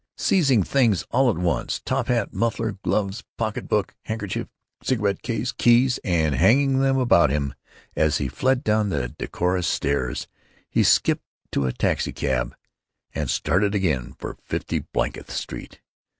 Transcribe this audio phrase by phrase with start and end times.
[0.17, 4.47] Seizing things all at once—top hat, muffler, gloves, pocketbook, handkerchief,
[4.81, 7.53] cigarette case, keys—and hanging them about him
[7.95, 10.27] as he fled down the decorous stairs,
[10.67, 12.55] he skipped to the taxicab
[13.13, 15.81] and started again for Fifty blankth Street.